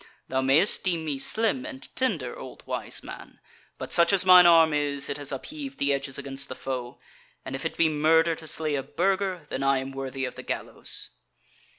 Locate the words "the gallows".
10.33-11.11